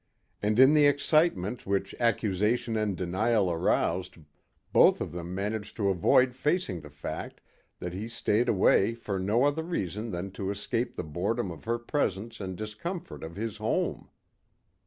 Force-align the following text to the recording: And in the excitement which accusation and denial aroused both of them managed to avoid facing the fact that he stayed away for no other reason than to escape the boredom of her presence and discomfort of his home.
And 0.41 0.57
in 0.57 0.73
the 0.73 0.87
excitement 0.87 1.67
which 1.67 1.93
accusation 1.99 2.75
and 2.75 2.97
denial 2.97 3.51
aroused 3.51 4.15
both 4.73 4.99
of 4.99 5.11
them 5.11 5.35
managed 5.35 5.75
to 5.75 5.89
avoid 5.89 6.33
facing 6.33 6.79
the 6.79 6.89
fact 6.89 7.39
that 7.77 7.93
he 7.93 8.07
stayed 8.07 8.49
away 8.49 8.95
for 8.95 9.19
no 9.19 9.43
other 9.43 9.61
reason 9.61 10.09
than 10.09 10.31
to 10.31 10.49
escape 10.49 10.95
the 10.95 11.03
boredom 11.03 11.51
of 11.51 11.65
her 11.65 11.77
presence 11.77 12.39
and 12.39 12.55
discomfort 12.55 13.23
of 13.23 13.35
his 13.35 13.57
home. 13.57 14.09